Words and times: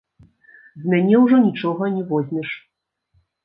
З 0.85 0.93
мяне 0.93 1.21
ўжо 1.25 1.43
нічога 1.45 1.93
не 2.01 2.05
возьмеш. 2.15 2.59